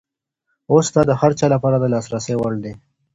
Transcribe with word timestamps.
اوس 0.71 0.87
دا 0.95 1.01
د 1.09 1.11
هر 1.21 1.31
چا 1.39 1.45
لپاره 1.53 1.77
د 1.79 1.85
لاسرسي 1.93 2.33
وړ 2.37 2.53
دی. 2.63 2.73